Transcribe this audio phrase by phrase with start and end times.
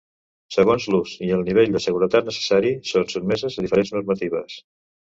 [0.53, 4.63] Segons l'ús i el nivell de seguretat necessari, són sotmeses a diferents normatives.